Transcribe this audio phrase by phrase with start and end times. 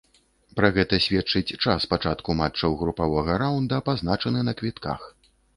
[0.59, 5.07] Пра гэта сведчыць час пачатку матчаў групавога раўнда, пазначаны на квітках.